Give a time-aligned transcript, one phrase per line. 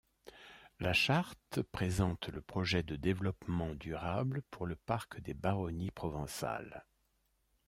[0.79, 6.87] La charte présente le projet de développement durable pour le parc des Baronnies provençales.